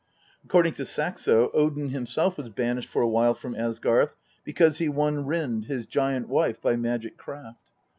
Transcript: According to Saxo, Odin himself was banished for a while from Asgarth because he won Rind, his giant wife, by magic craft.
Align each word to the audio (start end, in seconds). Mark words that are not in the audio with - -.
According 0.43 0.73
to 0.73 0.83
Saxo, 0.85 1.51
Odin 1.53 1.89
himself 1.89 2.35
was 2.35 2.49
banished 2.49 2.89
for 2.89 3.03
a 3.03 3.07
while 3.07 3.35
from 3.35 3.53
Asgarth 3.53 4.15
because 4.43 4.79
he 4.79 4.89
won 4.89 5.27
Rind, 5.27 5.65
his 5.65 5.85
giant 5.85 6.27
wife, 6.27 6.59
by 6.59 6.75
magic 6.75 7.17
craft. 7.17 7.71